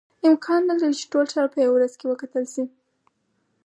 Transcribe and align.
امکان 0.29 0.61
نه 0.69 0.75
لري 0.79 0.95
چې 0.99 1.05
ټول 1.11 1.25
ښار 1.33 1.47
په 1.53 1.57
یوه 1.65 1.73
ورځ 1.75 1.93
کې 1.99 2.09
وکتل 2.11 2.45
شي. 2.53 2.63